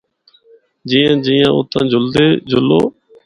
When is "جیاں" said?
0.89-1.15, 1.25-1.49